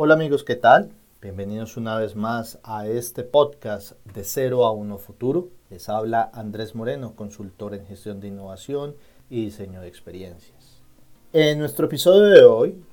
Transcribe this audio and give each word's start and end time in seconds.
Hola 0.00 0.14
amigos, 0.14 0.44
¿qué 0.44 0.54
tal? 0.54 0.92
Bienvenidos 1.20 1.76
una 1.76 1.96
vez 1.96 2.14
más 2.14 2.60
a 2.62 2.86
este 2.86 3.24
podcast 3.24 3.94
de 4.14 4.22
0 4.22 4.64
a 4.64 4.70
1 4.70 4.96
Futuro. 4.98 5.48
Les 5.70 5.88
habla 5.88 6.30
Andrés 6.32 6.76
Moreno, 6.76 7.16
consultor 7.16 7.74
en 7.74 7.84
gestión 7.84 8.20
de 8.20 8.28
innovación 8.28 8.94
y 9.28 9.46
diseño 9.46 9.80
de 9.80 9.88
experiencias. 9.88 10.84
En 11.32 11.58
nuestro 11.58 11.86
episodio 11.86 12.26
de 12.26 12.44
hoy 12.44 12.84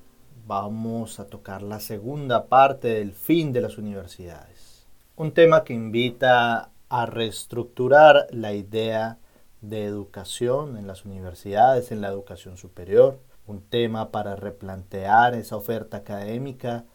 vamos 0.47 1.20
a 1.20 1.28
tocar 1.28 1.61
la 1.61 1.79
segunda 1.79 2.47
parte 2.47 2.88
del 2.88 3.14
fin 3.14 3.54
de 3.54 3.61
las 3.61 3.78
universidades. 3.78 4.87
Un 5.15 5.32
tema 5.32 5.64
que 5.64 5.74
invita 5.74 6.71
a 6.89 7.06
reestructurar 7.06 8.25
la 8.32 8.54
idea 8.54 9.19
de 9.61 9.86
educación 9.86 10.75
en 10.75 10.87
las 10.87 11.06
universidades, 11.06 11.92
en 11.92 12.01
la 12.01 12.07
educación 12.07 12.57
superior. 12.57 13.19
Un 13.46 13.61
tema 13.61 14.10
para 14.10 14.36
replantear 14.36 15.36
esa 15.36 15.56
oferta 15.56 15.97
académica 15.97 16.86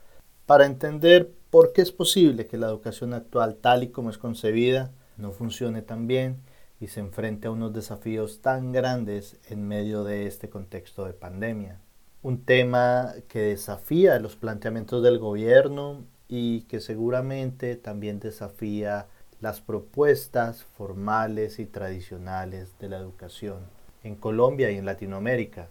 para 0.51 0.67
entender 0.67 1.31
por 1.51 1.73
qué 1.73 1.81
es 1.81 1.93
posible 1.93 2.49
que 2.49 2.59
la 2.59 2.67
educación 2.67 3.15
actual, 3.15 3.55
tal 3.61 3.85
y 3.85 3.91
como 3.91 4.11
es 4.11 4.19
concebida, 4.19 4.91
no 5.17 5.31
funcione 5.31 5.81
tan 5.81 6.09
bien 6.09 6.39
y 6.81 6.89
se 6.89 6.99
enfrente 6.99 7.47
a 7.47 7.53
unos 7.53 7.73
desafíos 7.73 8.41
tan 8.43 8.73
grandes 8.73 9.37
en 9.49 9.69
medio 9.69 10.03
de 10.03 10.27
este 10.27 10.51
contexto 10.51 11.05
de 11.05 11.13
pandemia. 11.13 11.79
Un 12.23 12.45
tema 12.45 13.13
que 13.29 13.43
desafía 13.43 14.19
los 14.19 14.35
planteamientos 14.35 15.05
del 15.05 15.21
gobierno 15.21 16.03
y 16.27 16.63
que 16.63 16.81
seguramente 16.81 17.77
también 17.77 18.19
desafía 18.19 19.07
las 19.41 19.61
propuestas 19.61 20.65
formales 20.65 21.61
y 21.61 21.67
tradicionales 21.67 22.77
de 22.81 22.89
la 22.89 22.97
educación 22.97 23.59
en 24.03 24.17
Colombia 24.17 24.73
y 24.73 24.79
en 24.79 24.85
Latinoamérica. 24.85 25.69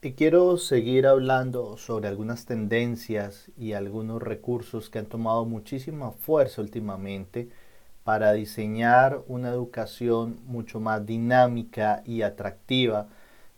Y 0.00 0.12
quiero 0.12 0.58
seguir 0.58 1.08
hablando 1.08 1.76
sobre 1.76 2.06
algunas 2.06 2.46
tendencias 2.46 3.50
y 3.56 3.72
algunos 3.72 4.22
recursos 4.22 4.90
que 4.90 5.00
han 5.00 5.06
tomado 5.06 5.44
muchísima 5.44 6.12
fuerza 6.12 6.62
últimamente 6.62 7.48
para 8.04 8.32
diseñar 8.32 9.22
una 9.26 9.48
educación 9.48 10.38
mucho 10.46 10.78
más 10.78 11.04
dinámica 11.04 12.02
y 12.06 12.22
atractiva 12.22 13.08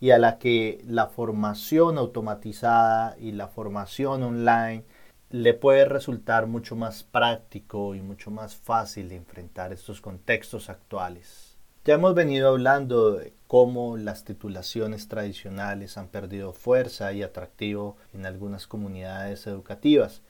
y 0.00 0.12
a 0.12 0.18
la 0.18 0.38
que 0.38 0.82
la 0.86 1.08
formación 1.08 1.98
automatizada 1.98 3.16
y 3.18 3.32
la 3.32 3.48
formación 3.48 4.22
online 4.22 4.84
le 5.28 5.52
puede 5.52 5.84
resultar 5.84 6.46
mucho 6.46 6.74
más 6.74 7.02
práctico 7.04 7.94
y 7.94 8.00
mucho 8.00 8.30
más 8.30 8.56
fácil 8.56 9.10
de 9.10 9.16
enfrentar 9.16 9.74
estos 9.74 10.00
contextos 10.00 10.70
actuales. 10.70 11.49
Ya 11.90 11.96
hemos 11.96 12.14
venido 12.14 12.50
hablando 12.50 13.16
de 13.16 13.32
cómo 13.48 13.96
las 13.96 14.22
titulaciones 14.22 15.08
tradicionales 15.08 15.98
han 15.98 16.06
perdido 16.06 16.52
fuerza 16.52 17.12
y 17.12 17.24
atractivo 17.24 17.96
en 18.14 18.26
algunas 18.26 18.68
comunidades 18.68 19.48
educativas. 19.48 20.22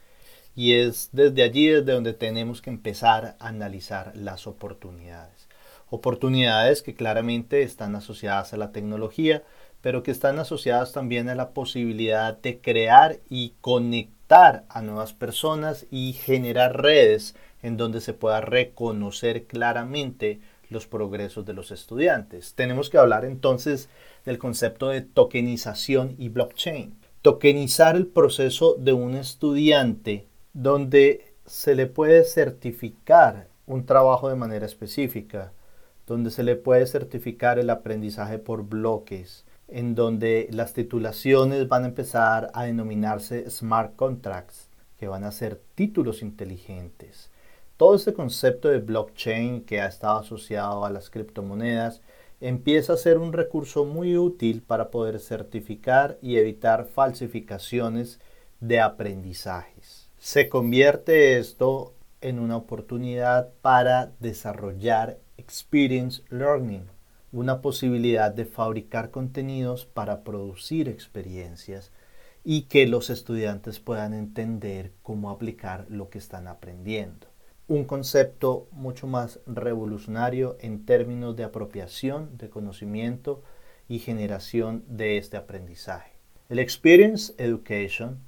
Y 0.56 0.72
es 0.72 1.10
desde 1.12 1.42
allí 1.42 1.66
desde 1.66 1.92
donde 1.92 2.14
tenemos 2.14 2.62
que 2.62 2.70
empezar 2.70 3.36
a 3.38 3.48
analizar 3.48 4.12
las 4.16 4.46
oportunidades. 4.46 5.48
Oportunidades 5.90 6.80
que 6.80 6.94
claramente 6.94 7.60
están 7.60 7.94
asociadas 7.94 8.54
a 8.54 8.56
la 8.56 8.72
tecnología, 8.72 9.42
pero 9.82 10.02
que 10.02 10.12
están 10.12 10.38
asociadas 10.38 10.92
también 10.92 11.28
a 11.28 11.34
la 11.34 11.50
posibilidad 11.50 12.38
de 12.38 12.58
crear 12.58 13.18
y 13.28 13.52
conectar 13.60 14.64
a 14.70 14.80
nuevas 14.80 15.12
personas 15.12 15.84
y 15.90 16.14
generar 16.14 16.80
redes 16.80 17.34
en 17.62 17.76
donde 17.76 18.00
se 18.00 18.14
pueda 18.14 18.40
reconocer 18.40 19.44
claramente 19.44 20.40
los 20.70 20.86
progresos 20.86 21.44
de 21.44 21.52
los 21.52 21.70
estudiantes. 21.70 22.54
Tenemos 22.54 22.88
que 22.88 22.98
hablar 22.98 23.24
entonces 23.24 23.88
del 24.24 24.38
concepto 24.38 24.88
de 24.88 25.02
tokenización 25.02 26.14
y 26.16 26.28
blockchain. 26.30 26.94
Tokenizar 27.22 27.96
el 27.96 28.06
proceso 28.06 28.76
de 28.78 28.92
un 28.94 29.14
estudiante 29.16 30.26
donde 30.54 31.34
se 31.44 31.74
le 31.74 31.86
puede 31.86 32.24
certificar 32.24 33.48
un 33.66 33.84
trabajo 33.84 34.28
de 34.28 34.36
manera 34.36 34.64
específica, 34.64 35.52
donde 36.06 36.30
se 36.30 36.42
le 36.42 36.56
puede 36.56 36.86
certificar 36.86 37.58
el 37.58 37.70
aprendizaje 37.70 38.38
por 38.38 38.64
bloques, 38.64 39.44
en 39.68 39.94
donde 39.94 40.48
las 40.50 40.72
titulaciones 40.72 41.68
van 41.68 41.84
a 41.84 41.88
empezar 41.88 42.50
a 42.54 42.64
denominarse 42.64 43.48
smart 43.50 43.94
contracts, 43.96 44.68
que 44.98 45.08
van 45.08 45.24
a 45.24 45.32
ser 45.32 45.60
títulos 45.74 46.22
inteligentes 46.22 47.30
todo 47.80 47.94
este 47.94 48.12
concepto 48.12 48.68
de 48.68 48.80
blockchain 48.80 49.62
que 49.62 49.80
ha 49.80 49.86
estado 49.86 50.18
asociado 50.18 50.84
a 50.84 50.90
las 50.90 51.08
criptomonedas 51.08 52.02
empieza 52.42 52.92
a 52.92 52.98
ser 52.98 53.16
un 53.16 53.32
recurso 53.32 53.86
muy 53.86 54.18
útil 54.18 54.60
para 54.60 54.90
poder 54.90 55.18
certificar 55.18 56.18
y 56.20 56.36
evitar 56.36 56.84
falsificaciones 56.84 58.20
de 58.60 58.82
aprendizajes. 58.82 60.10
Se 60.18 60.50
convierte 60.50 61.38
esto 61.38 61.94
en 62.20 62.38
una 62.38 62.58
oportunidad 62.58 63.48
para 63.62 64.12
desarrollar 64.20 65.16
experience 65.38 66.22
learning, 66.28 66.84
una 67.32 67.62
posibilidad 67.62 68.30
de 68.30 68.44
fabricar 68.44 69.10
contenidos 69.10 69.86
para 69.86 70.22
producir 70.22 70.86
experiencias 70.86 71.92
y 72.44 72.64
que 72.64 72.86
los 72.86 73.08
estudiantes 73.08 73.80
puedan 73.80 74.12
entender 74.12 74.92
cómo 75.02 75.30
aplicar 75.30 75.86
lo 75.88 76.10
que 76.10 76.18
están 76.18 76.46
aprendiendo 76.46 77.29
un 77.70 77.84
concepto 77.84 78.66
mucho 78.72 79.06
más 79.06 79.38
revolucionario 79.46 80.56
en 80.58 80.84
términos 80.84 81.36
de 81.36 81.44
apropiación 81.44 82.36
de 82.36 82.50
conocimiento 82.50 83.44
y 83.88 84.00
generación 84.00 84.82
de 84.88 85.18
este 85.18 85.36
aprendizaje. 85.36 86.10
El 86.48 86.58
Experience 86.58 87.32
Education 87.38 88.18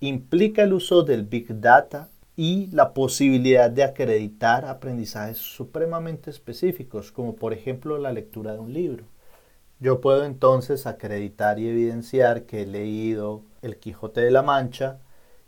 implica 0.00 0.64
el 0.64 0.72
uso 0.72 1.04
del 1.04 1.22
Big 1.22 1.60
Data 1.60 2.08
y 2.34 2.66
la 2.72 2.92
posibilidad 2.92 3.70
de 3.70 3.84
acreditar 3.84 4.64
aprendizajes 4.64 5.38
supremamente 5.38 6.30
específicos, 6.30 7.12
como 7.12 7.36
por 7.36 7.52
ejemplo 7.52 7.98
la 7.98 8.10
lectura 8.10 8.52
de 8.52 8.58
un 8.58 8.72
libro. 8.72 9.04
Yo 9.78 10.00
puedo 10.00 10.24
entonces 10.24 10.88
acreditar 10.88 11.60
y 11.60 11.68
evidenciar 11.68 12.46
que 12.46 12.62
he 12.62 12.66
leído 12.66 13.42
El 13.62 13.76
Quijote 13.76 14.22
de 14.22 14.32
la 14.32 14.42
Mancha 14.42 14.98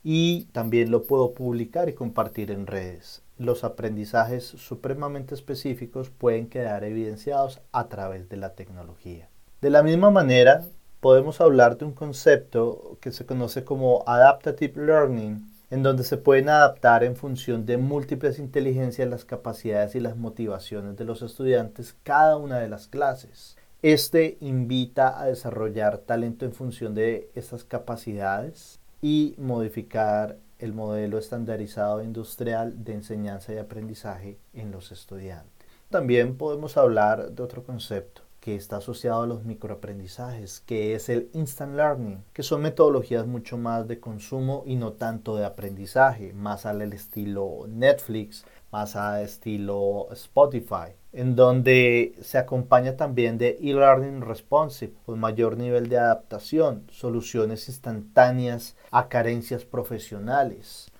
y 0.05 0.45
también 0.53 0.93
lo 0.93 1.03
puedo 1.03 1.33
publicar 1.33 1.89
y 1.89 1.95
compartir 1.95 2.53
en 2.53 2.69
redes 2.69 3.24
los 3.39 3.65
aprendizajes 3.65 4.45
supremamente 4.45 5.35
específicos 5.35 6.11
pueden 6.11 6.49
quedar 6.49 6.85
evidenciados 6.85 7.61
a 7.73 7.89
través 7.89 8.29
de 8.29 8.37
la 8.37 8.55
tecnología. 8.55 9.29
De 9.61 9.71
la 9.71 9.83
misma 9.83 10.11
manera, 10.11 10.63
podemos 11.01 11.41
hablar 11.41 11.77
de 11.77 11.85
un 11.85 11.93
concepto 11.93 12.99
que 13.01 13.13
se 13.13 13.27
conoce 13.27 13.65
como 13.65 14.05
Adaptative 14.07 14.85
Learning, 14.85 15.51
en 15.71 15.83
donde 15.83 16.05
se 16.05 16.17
pueden 16.17 16.49
adaptar 16.49 17.03
en 17.03 17.17
función 17.17 17.67
de 17.67 17.79
múltiples 17.79 18.39
inteligencias 18.39 19.09
las 19.09 19.25
capacidades 19.25 19.95
y 19.95 20.01
las 20.01 20.17
motivaciones 20.17 20.97
de 20.97 21.05
los 21.05 21.23
estudiantes 21.23 21.97
cada 22.05 22.37
una 22.37 22.59
de 22.59 22.69
las 22.69 22.87
clases. 22.87 23.57
Este 23.83 24.39
invita 24.41 25.21
a 25.21 25.27
desarrollar 25.27 25.99
talento 25.99 26.45
en 26.45 26.53
función 26.53 26.95
de 26.95 27.29
estas 27.35 27.65
capacidades 27.65 28.81
y 29.03 29.35
modificar 29.37 30.39
el 30.59 30.73
modelo 30.73 31.19
estandarizado 31.19 32.03
industrial 32.03 32.85
de 32.85 32.95
enseñanza 32.95 33.53
y 33.53 33.59
aprendizaje 33.59 34.39
en 34.53 34.71
los 34.71 34.93
estudiantes. 34.93 35.69
También 35.91 36.37
podemos 36.37 36.77
hablar 36.77 37.31
de 37.33 37.43
otro 37.43 37.63
concepto 37.63 38.23
que 38.41 38.57
está 38.57 38.77
asociado 38.77 39.23
a 39.23 39.27
los 39.27 39.45
microaprendizajes, 39.45 40.61
que 40.61 40.95
es 40.95 41.09
el 41.09 41.31
instant 41.33 41.77
learning, 41.77 42.23
que 42.35 42.43
son 42.43 42.61
metodologías 42.61 43.27
mucho 43.27 43.57
más 43.57 43.89
de 43.89 44.01
consumo 44.01 44.65
y 44.67 44.77
no 44.77 44.93
tanto 44.93 45.35
de 45.37 45.47
aprendizaje, 45.47 46.35
más 46.35 46.67
al 46.67 46.83
estilo 46.93 47.65
Netflix, 47.69 48.45
más 48.71 48.97
al 48.97 49.23
estilo 49.23 50.09
Spotify, 50.13 50.93
en 51.15 51.37
donde 51.37 52.17
se 52.23 52.39
acompaña 52.39 52.97
también 52.97 53.39
de 53.39 53.57
e-learning 53.61 54.21
responsive, 54.21 54.93
con 55.07 55.21
mayor 55.21 55.57
nivel 55.57 55.89
de 55.89 55.99
adaptación, 55.99 56.87
soluciones 56.91 57.69
instantáneas 57.69 58.77
a 58.91 59.09
carencias 59.09 59.65
profesionales. 59.65 60.91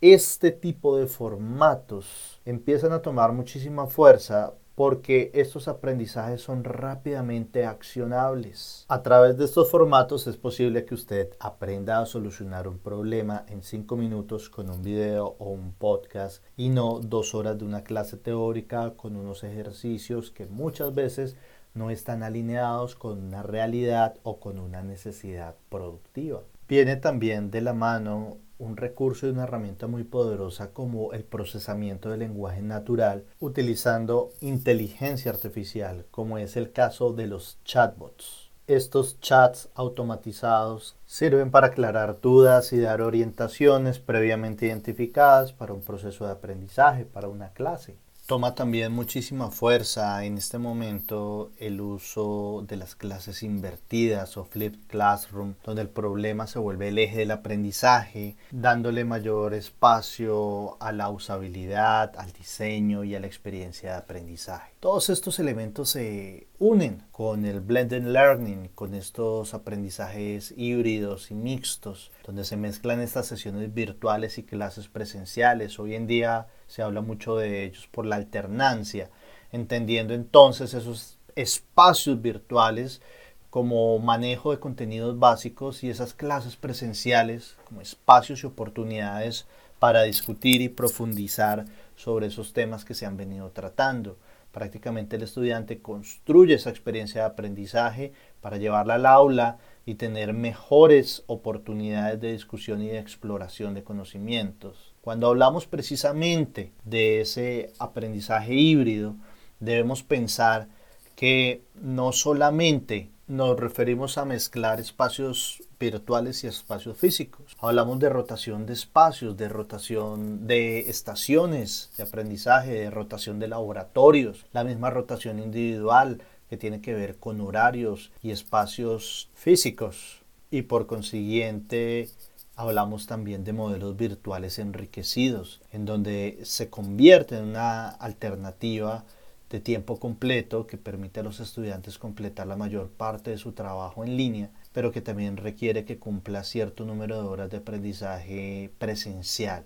Este 0.00 0.50
tipo 0.50 0.96
de 0.96 1.06
formatos 1.06 2.40
empiezan 2.44 2.92
a 2.92 3.02
tomar 3.02 3.30
muchísima 3.30 3.86
fuerza 3.86 4.52
porque 4.74 5.30
estos 5.34 5.68
aprendizajes 5.68 6.40
son 6.40 6.64
rápidamente 6.64 7.66
accionables. 7.66 8.84
A 8.88 9.02
través 9.02 9.36
de 9.36 9.44
estos 9.44 9.70
formatos 9.70 10.26
es 10.26 10.36
posible 10.36 10.84
que 10.84 10.94
usted 10.94 11.30
aprenda 11.40 12.00
a 12.00 12.06
solucionar 12.06 12.68
un 12.68 12.78
problema 12.78 13.44
en 13.48 13.62
5 13.62 13.96
minutos 13.96 14.48
con 14.48 14.70
un 14.70 14.82
video 14.82 15.36
o 15.38 15.50
un 15.50 15.72
podcast 15.72 16.42
y 16.56 16.70
no 16.70 17.00
dos 17.00 17.34
horas 17.34 17.58
de 17.58 17.64
una 17.64 17.84
clase 17.84 18.16
teórica 18.16 18.94
con 18.96 19.16
unos 19.16 19.44
ejercicios 19.44 20.30
que 20.30 20.46
muchas 20.46 20.94
veces 20.94 21.36
no 21.74 21.90
están 21.90 22.22
alineados 22.22 22.94
con 22.94 23.22
una 23.22 23.42
realidad 23.42 24.16
o 24.22 24.40
con 24.40 24.58
una 24.58 24.82
necesidad 24.82 25.56
productiva. 25.68 26.42
Viene 26.68 26.96
también 26.96 27.50
de 27.50 27.60
la 27.60 27.72
mano 27.72 28.38
un 28.62 28.76
recurso 28.76 29.26
y 29.26 29.30
una 29.30 29.42
herramienta 29.42 29.88
muy 29.88 30.04
poderosa 30.04 30.70
como 30.70 31.12
el 31.12 31.24
procesamiento 31.24 32.10
del 32.10 32.20
lenguaje 32.20 32.62
natural 32.62 33.24
utilizando 33.40 34.30
inteligencia 34.40 35.32
artificial, 35.32 36.06
como 36.12 36.38
es 36.38 36.56
el 36.56 36.70
caso 36.70 37.12
de 37.12 37.26
los 37.26 37.58
chatbots. 37.64 38.50
Estos 38.68 39.20
chats 39.20 39.68
automatizados 39.74 40.96
sirven 41.06 41.50
para 41.50 41.66
aclarar 41.66 42.20
dudas 42.20 42.72
y 42.72 42.78
dar 42.78 43.02
orientaciones 43.02 43.98
previamente 43.98 44.66
identificadas 44.66 45.52
para 45.52 45.74
un 45.74 45.82
proceso 45.82 46.24
de 46.24 46.32
aprendizaje, 46.32 47.04
para 47.04 47.28
una 47.28 47.52
clase. 47.52 47.96
Toma 48.26 48.54
también 48.54 48.92
muchísima 48.92 49.50
fuerza 49.50 50.24
en 50.24 50.38
este 50.38 50.56
momento 50.56 51.50
el 51.58 51.80
uso 51.80 52.64
de 52.68 52.76
las 52.76 52.94
clases 52.94 53.42
invertidas 53.42 54.36
o 54.36 54.44
flipped 54.44 54.78
classroom, 54.86 55.54
donde 55.64 55.82
el 55.82 55.88
problema 55.88 56.46
se 56.46 56.60
vuelve 56.60 56.88
el 56.88 56.98
eje 56.98 57.18
del 57.18 57.32
aprendizaje, 57.32 58.36
dándole 58.52 59.04
mayor 59.04 59.54
espacio 59.54 60.80
a 60.80 60.92
la 60.92 61.10
usabilidad, 61.10 62.12
al 62.16 62.32
diseño 62.32 63.02
y 63.02 63.16
a 63.16 63.20
la 63.20 63.26
experiencia 63.26 63.90
de 63.90 63.96
aprendizaje. 63.96 64.72
Todos 64.78 65.10
estos 65.10 65.40
elementos 65.40 65.90
se 65.90 66.46
unen 66.60 67.02
con 67.10 67.44
el 67.44 67.60
blended 67.60 68.04
learning, 68.04 68.68
con 68.76 68.94
estos 68.94 69.52
aprendizajes 69.52 70.54
híbridos 70.56 71.32
y 71.32 71.34
mixtos, 71.34 72.12
donde 72.24 72.44
se 72.44 72.56
mezclan 72.56 73.00
estas 73.00 73.26
sesiones 73.26 73.74
virtuales 73.74 74.38
y 74.38 74.44
clases 74.44 74.86
presenciales. 74.86 75.80
Hoy 75.80 75.96
en 75.96 76.06
día 76.06 76.46
se 76.72 76.80
habla 76.80 77.02
mucho 77.02 77.36
de 77.36 77.64
ellos 77.64 77.86
por 77.90 78.06
la 78.06 78.16
alternancia, 78.16 79.10
entendiendo 79.52 80.14
entonces 80.14 80.72
esos 80.72 81.18
espacios 81.36 82.22
virtuales 82.22 83.02
como 83.50 83.98
manejo 83.98 84.52
de 84.52 84.58
contenidos 84.58 85.18
básicos 85.18 85.84
y 85.84 85.90
esas 85.90 86.14
clases 86.14 86.56
presenciales 86.56 87.58
como 87.68 87.82
espacios 87.82 88.42
y 88.42 88.46
oportunidades 88.46 89.46
para 89.78 90.04
discutir 90.04 90.62
y 90.62 90.70
profundizar 90.70 91.66
sobre 91.94 92.28
esos 92.28 92.54
temas 92.54 92.86
que 92.86 92.94
se 92.94 93.04
han 93.04 93.18
venido 93.18 93.50
tratando. 93.50 94.16
Prácticamente 94.50 95.16
el 95.16 95.24
estudiante 95.24 95.82
construye 95.82 96.54
esa 96.54 96.70
experiencia 96.70 97.20
de 97.20 97.26
aprendizaje 97.26 98.14
para 98.40 98.56
llevarla 98.56 98.94
al 98.94 99.04
aula 99.04 99.58
y 99.84 99.96
tener 99.96 100.32
mejores 100.32 101.22
oportunidades 101.26 102.18
de 102.18 102.32
discusión 102.32 102.80
y 102.80 102.88
de 102.88 102.98
exploración 102.98 103.74
de 103.74 103.84
conocimientos. 103.84 104.91
Cuando 105.02 105.26
hablamos 105.26 105.66
precisamente 105.66 106.70
de 106.84 107.22
ese 107.22 107.72
aprendizaje 107.80 108.54
híbrido, 108.54 109.16
debemos 109.58 110.04
pensar 110.04 110.68
que 111.16 111.64
no 111.74 112.12
solamente 112.12 113.10
nos 113.26 113.58
referimos 113.58 114.16
a 114.16 114.24
mezclar 114.24 114.78
espacios 114.78 115.60
virtuales 115.80 116.44
y 116.44 116.46
espacios 116.46 116.96
físicos. 116.98 117.56
Hablamos 117.58 117.98
de 117.98 118.10
rotación 118.10 118.64
de 118.64 118.74
espacios, 118.74 119.36
de 119.36 119.48
rotación 119.48 120.46
de 120.46 120.88
estaciones 120.88 121.90
de 121.96 122.04
aprendizaje, 122.04 122.70
de 122.70 122.90
rotación 122.90 123.40
de 123.40 123.48
laboratorios, 123.48 124.46
la 124.52 124.62
misma 124.62 124.90
rotación 124.90 125.40
individual 125.40 126.22
que 126.48 126.56
tiene 126.56 126.80
que 126.80 126.94
ver 126.94 127.16
con 127.16 127.40
horarios 127.40 128.12
y 128.22 128.30
espacios 128.30 129.30
físicos. 129.34 130.22
Y 130.52 130.62
por 130.62 130.86
consiguiente 130.86 132.08
hablamos 132.56 133.06
también 133.06 133.44
de 133.44 133.52
modelos 133.52 133.96
virtuales 133.96 134.58
enriquecidos, 134.58 135.60
en 135.72 135.84
donde 135.84 136.38
se 136.42 136.68
convierte 136.68 137.38
en 137.38 137.44
una 137.44 137.88
alternativa 137.88 139.04
de 139.50 139.60
tiempo 139.60 139.98
completo 139.98 140.66
que 140.66 140.78
permite 140.78 141.20
a 141.20 141.22
los 141.22 141.40
estudiantes 141.40 141.98
completar 141.98 142.46
la 142.46 142.56
mayor 142.56 142.88
parte 142.88 143.30
de 143.30 143.38
su 143.38 143.52
trabajo 143.52 144.02
en 144.02 144.16
línea, 144.16 144.50
pero 144.72 144.92
que 144.92 145.02
también 145.02 145.36
requiere 145.36 145.84
que 145.84 145.98
cumpla 145.98 146.42
cierto 146.42 146.84
número 146.84 147.20
de 147.22 147.28
horas 147.28 147.50
de 147.50 147.58
aprendizaje 147.58 148.70
presencial. 148.78 149.64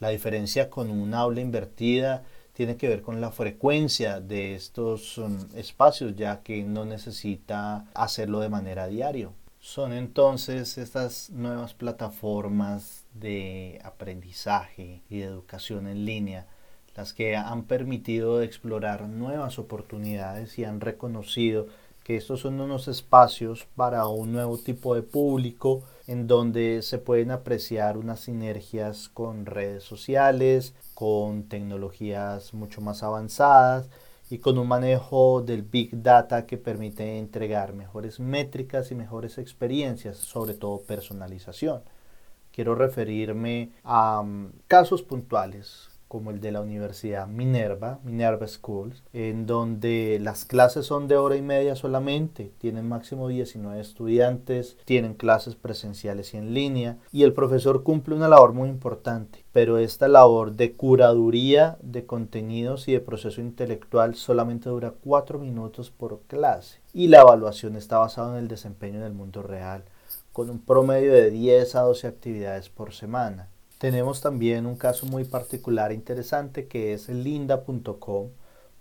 La 0.00 0.08
diferencia 0.08 0.70
con 0.70 0.90
un 0.90 1.14
aula 1.14 1.40
invertida 1.40 2.24
tiene 2.52 2.76
que 2.76 2.88
ver 2.88 3.02
con 3.02 3.20
la 3.20 3.30
frecuencia 3.30 4.20
de 4.20 4.56
estos 4.56 5.18
um, 5.18 5.38
espacios, 5.54 6.16
ya 6.16 6.42
que 6.42 6.64
no 6.64 6.84
necesita 6.84 7.86
hacerlo 7.94 8.40
de 8.40 8.48
manera 8.48 8.88
diaria. 8.88 9.30
Son 9.60 9.92
entonces 9.92 10.78
estas 10.78 11.30
nuevas 11.30 11.74
plataformas 11.74 13.04
de 13.14 13.80
aprendizaje 13.82 15.02
y 15.10 15.18
de 15.18 15.24
educación 15.24 15.88
en 15.88 16.04
línea 16.04 16.46
las 16.94 17.12
que 17.12 17.36
han 17.36 17.62
permitido 17.64 18.42
explorar 18.42 19.08
nuevas 19.08 19.60
oportunidades 19.60 20.58
y 20.58 20.64
han 20.64 20.80
reconocido 20.80 21.66
que 22.02 22.16
estos 22.16 22.40
son 22.40 22.60
unos 22.60 22.88
espacios 22.88 23.68
para 23.76 24.08
un 24.08 24.32
nuevo 24.32 24.58
tipo 24.58 24.94
de 24.94 25.02
público 25.02 25.82
en 26.06 26.26
donde 26.26 26.82
se 26.82 26.98
pueden 26.98 27.30
apreciar 27.30 27.98
unas 27.98 28.20
sinergias 28.20 29.08
con 29.08 29.46
redes 29.46 29.84
sociales, 29.84 30.74
con 30.94 31.44
tecnologías 31.44 32.54
mucho 32.54 32.80
más 32.80 33.02
avanzadas 33.02 33.88
y 34.30 34.38
con 34.38 34.58
un 34.58 34.68
manejo 34.68 35.42
del 35.42 35.62
Big 35.62 36.02
Data 36.02 36.46
que 36.46 36.58
permite 36.58 37.18
entregar 37.18 37.72
mejores 37.72 38.20
métricas 38.20 38.90
y 38.90 38.94
mejores 38.94 39.38
experiencias, 39.38 40.18
sobre 40.18 40.54
todo 40.54 40.82
personalización. 40.82 41.82
Quiero 42.52 42.74
referirme 42.74 43.72
a 43.84 44.22
mm, 44.22 44.52
casos 44.66 45.02
puntuales 45.02 45.97
como 46.08 46.30
el 46.30 46.40
de 46.40 46.52
la 46.52 46.62
Universidad 46.62 47.26
Minerva, 47.28 48.00
Minerva 48.02 48.46
Schools, 48.48 49.04
en 49.12 49.46
donde 49.46 50.18
las 50.20 50.44
clases 50.44 50.86
son 50.86 51.06
de 51.06 51.16
hora 51.16 51.36
y 51.36 51.42
media 51.42 51.76
solamente, 51.76 52.50
tienen 52.58 52.88
máximo 52.88 53.28
19 53.28 53.78
estudiantes, 53.80 54.76
tienen 54.84 55.14
clases 55.14 55.54
presenciales 55.54 56.34
y 56.34 56.38
en 56.38 56.54
línea, 56.54 56.98
y 57.12 57.22
el 57.22 57.34
profesor 57.34 57.82
cumple 57.82 58.14
una 58.14 58.28
labor 58.28 58.54
muy 58.54 58.68
importante, 58.68 59.44
pero 59.52 59.78
esta 59.78 60.08
labor 60.08 60.52
de 60.52 60.72
curaduría 60.72 61.76
de 61.82 62.06
contenidos 62.06 62.88
y 62.88 62.92
de 62.92 63.00
proceso 63.00 63.40
intelectual 63.40 64.14
solamente 64.14 64.70
dura 64.70 64.94
4 65.04 65.38
minutos 65.38 65.90
por 65.90 66.22
clase, 66.22 66.80
y 66.94 67.08
la 67.08 67.20
evaluación 67.20 67.76
está 67.76 67.98
basada 67.98 68.32
en 68.32 68.38
el 68.38 68.48
desempeño 68.48 68.98
en 68.98 69.04
el 69.04 69.12
mundo 69.12 69.42
real, 69.42 69.84
con 70.32 70.48
un 70.50 70.60
promedio 70.60 71.12
de 71.12 71.30
10 71.30 71.74
a 71.74 71.80
12 71.82 72.06
actividades 72.06 72.68
por 72.68 72.94
semana. 72.94 73.48
Tenemos 73.78 74.20
también 74.20 74.66
un 74.66 74.76
caso 74.76 75.06
muy 75.06 75.24
particular 75.24 75.92
e 75.92 75.94
interesante 75.94 76.66
que 76.66 76.92
es 76.94 77.08
linda.com, 77.08 78.30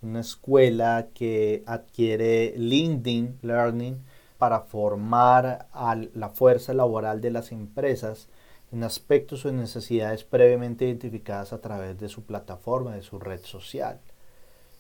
una 0.02 0.20
escuela 0.20 1.08
que 1.14 1.64
adquiere 1.68 2.56
LinkedIn 2.58 3.38
Learning 3.44 4.04
para 4.40 4.62
formar 4.62 5.68
a 5.72 5.96
la 6.16 6.30
fuerza 6.30 6.74
laboral 6.74 7.22
de 7.22 7.30
las 7.30 7.52
empresas 7.52 8.28
en 8.72 8.84
aspectos 8.84 9.46
o 9.46 9.52
necesidades 9.52 10.24
previamente 10.24 10.86
identificadas 10.86 11.54
a 11.54 11.62
través 11.62 12.00
de 12.00 12.10
su 12.10 12.24
plataforma, 12.24 12.96
de 12.96 13.04
su 13.04 13.20
red 13.20 13.42
social. 13.44 14.00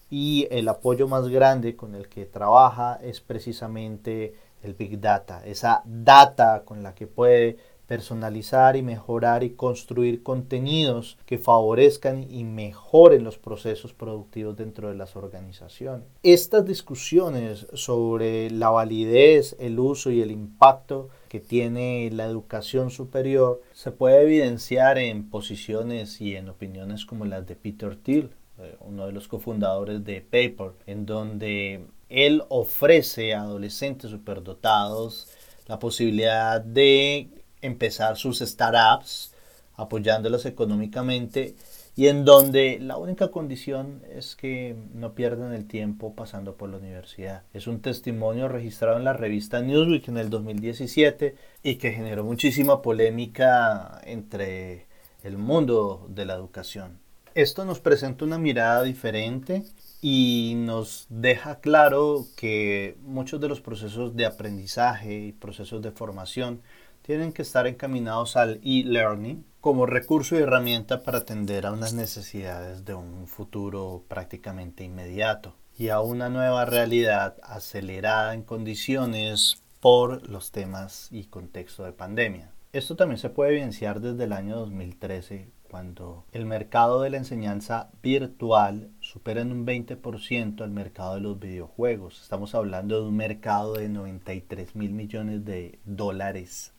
Y 0.09 0.47
el 0.49 0.67
apoyo 0.67 1.07
más 1.07 1.27
grande 1.27 1.75
con 1.75 1.93
el 1.93 2.09
que 2.09 2.25
trabaja 2.25 2.99
es 3.03 3.21
precisamente 3.21 4.33
el 4.63 4.73
Big 4.73 4.99
Data, 4.99 5.45
esa 5.45 5.83
data 5.85 6.63
con 6.65 6.81
la 6.81 6.95
que 6.95 7.05
puede 7.05 7.57
personalizar 7.87 8.75
y 8.75 8.81
mejorar 8.81 9.43
y 9.43 9.51
construir 9.51 10.21
contenidos 10.21 11.17
que 11.25 11.37
favorezcan 11.37 12.29
y 12.29 12.43
mejoren 12.43 13.23
los 13.23 13.37
procesos 13.37 13.93
productivos 13.93 14.57
dentro 14.57 14.89
de 14.89 14.95
las 14.95 15.15
organizaciones. 15.15 16.05
Estas 16.21 16.65
discusiones 16.65 17.67
sobre 17.73 18.51
la 18.51 18.69
validez, 18.69 19.55
el 19.59 19.79
uso 19.79 20.11
y 20.11 20.21
el 20.21 20.31
impacto 20.31 21.09
que 21.29 21.39
tiene 21.39 22.09
la 22.11 22.25
educación 22.25 22.91
superior 22.91 23.61
se 23.73 23.91
puede 23.91 24.21
evidenciar 24.21 24.97
en 24.97 25.29
posiciones 25.29 26.19
y 26.21 26.35
en 26.35 26.49
opiniones 26.49 27.05
como 27.05 27.25
las 27.25 27.47
de 27.47 27.55
Peter 27.55 27.95
Thiel, 27.95 28.31
eh, 28.59 28.75
uno 28.81 29.05
de 29.05 29.13
los 29.13 29.27
cofundadores 29.27 30.03
de 30.03 30.21
Paper, 30.21 30.71
en 30.87 31.05
donde 31.05 31.85
él 32.09 32.43
ofrece 32.49 33.33
a 33.33 33.41
adolescentes 33.41 34.11
superdotados 34.11 35.27
la 35.67 35.79
posibilidad 35.79 36.61
de 36.61 37.29
empezar 37.61 38.17
sus 38.17 38.39
startups, 38.39 39.33
apoyándolos 39.75 40.45
económicamente 40.45 41.55
y 41.97 42.07
en 42.07 42.25
donde 42.25 42.77
la 42.79 42.97
única 42.97 43.29
condición 43.29 44.03
es 44.13 44.35
que 44.35 44.75
no 44.93 45.13
pierdan 45.13 45.53
el 45.53 45.67
tiempo 45.67 46.13
pasando 46.13 46.55
por 46.55 46.69
la 46.69 46.77
universidad. 46.77 47.41
Es 47.53 47.65
un 47.65 47.81
testimonio 47.81 48.47
registrado 48.47 48.97
en 48.97 49.03
la 49.03 49.13
revista 49.13 49.61
Newsweek 49.61 50.07
en 50.09 50.17
el 50.17 50.29
2017 50.29 51.35
y 51.63 51.75
que 51.75 51.93
generó 51.93 52.23
muchísima 52.23 52.83
polémica 52.83 53.99
entre 54.03 54.85
el 55.23 55.39
mundo 55.39 56.05
de 56.09 56.25
la 56.25 56.35
educación. 56.35 56.99
Esto 57.33 57.65
nos 57.65 57.79
presenta 57.79 58.25
una 58.25 58.37
mirada 58.37 58.83
diferente 58.83 59.63
y 60.01 60.53
nos 60.55 61.07
deja 61.09 61.59
claro 61.59 62.25
que 62.35 62.95
muchos 63.01 63.41
de 63.41 63.49
los 63.49 63.61
procesos 63.61 64.15
de 64.15 64.27
aprendizaje 64.27 65.19
y 65.19 65.31
procesos 65.31 65.81
de 65.81 65.91
formación 65.91 66.61
tienen 67.07 67.31
que 67.31 67.41
estar 67.41 67.67
encaminados 67.67 68.35
al 68.35 68.59
e-learning 68.65 69.45
como 69.61 69.85
recurso 69.85 70.35
y 70.35 70.39
herramienta 70.39 71.03
para 71.03 71.19
atender 71.19 71.65
a 71.65 71.71
unas 71.71 71.93
necesidades 71.93 72.83
de 72.83 72.95
un 72.95 73.27
futuro 73.27 74.03
prácticamente 74.09 74.83
inmediato 74.83 75.55
y 75.77 75.87
a 75.87 76.01
una 76.01 76.27
nueva 76.27 76.65
realidad 76.65 77.37
acelerada 77.43 78.33
en 78.33 78.43
condiciones 78.43 79.63
por 79.79 80.29
los 80.29 80.51
temas 80.51 81.07
y 81.09 81.27
contexto 81.27 81.85
de 81.85 81.93
pandemia. 81.93 82.51
Esto 82.73 82.97
también 82.97 83.19
se 83.19 83.29
puede 83.29 83.51
evidenciar 83.51 84.01
desde 84.01 84.25
el 84.25 84.33
año 84.33 84.57
2013 84.57 85.47
cuando 85.71 86.25
el 86.33 86.45
mercado 86.45 87.01
de 87.01 87.09
la 87.09 87.17
enseñanza 87.17 87.89
virtual 88.03 88.89
supera 88.99 89.39
en 89.39 89.53
un 89.53 89.65
20% 89.65 90.61
el 90.61 90.71
mercado 90.71 91.15
de 91.15 91.21
los 91.21 91.39
videojuegos. 91.39 92.21
Estamos 92.21 92.53
hablando 92.53 93.01
de 93.01 93.07
un 93.07 93.15
mercado 93.15 93.75
de 93.75 93.87
93 93.87 94.75
mil 94.75 94.91
millones 94.91 95.45
de 95.45 95.79
dólares 95.85 96.73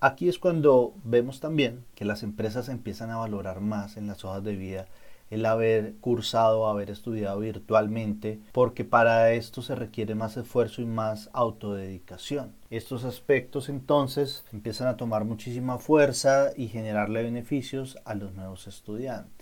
Aquí 0.00 0.28
es 0.28 0.38
cuando 0.38 0.94
vemos 1.04 1.40
también 1.40 1.84
que 1.94 2.04
las 2.04 2.22
empresas 2.22 2.68
empiezan 2.68 3.10
a 3.10 3.16
valorar 3.16 3.60
más 3.60 3.96
en 3.96 4.06
las 4.06 4.24
hojas 4.24 4.44
de 4.44 4.54
vida 4.54 4.86
el 5.30 5.44
haber 5.44 5.94
cursado, 5.96 6.68
haber 6.68 6.90
estudiado 6.90 7.40
virtualmente, 7.40 8.40
porque 8.52 8.84
para 8.84 9.32
esto 9.32 9.62
se 9.62 9.74
requiere 9.74 10.14
más 10.14 10.36
esfuerzo 10.36 10.82
y 10.82 10.86
más 10.86 11.30
autodedicación. 11.32 12.54
Estos 12.70 13.04
aspectos 13.04 13.68
entonces 13.68 14.44
empiezan 14.52 14.88
a 14.88 14.96
tomar 14.96 15.24
muchísima 15.24 15.78
fuerza 15.78 16.50
y 16.56 16.68
generarle 16.68 17.22
beneficios 17.22 17.98
a 18.04 18.14
los 18.14 18.34
nuevos 18.34 18.66
estudiantes. 18.66 19.35